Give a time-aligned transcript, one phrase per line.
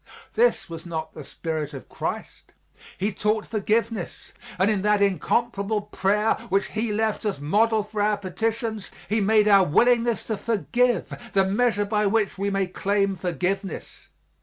[0.33, 2.53] This was not the spirit of Christ.
[2.97, 8.17] He taught forgiveness and in that incomparable prayer which He left as model for our
[8.17, 14.07] petitions, He made our willingness to forgive the measure by which we may claim forgiveness.